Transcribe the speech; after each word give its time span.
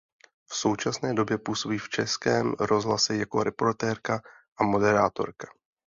V 0.49 0.55
současné 0.55 1.13
době 1.13 1.37
působí 1.37 1.77
v 1.77 1.89
Českém 1.89 2.53
rozhlase 2.59 3.15
jako 3.17 3.43
reportérka 3.43 4.21
a 4.59 4.63
moderátorka. 4.63 5.47